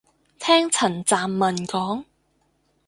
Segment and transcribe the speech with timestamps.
[0.39, 2.05] 聽陳湛文講